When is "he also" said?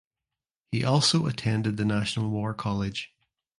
0.71-1.27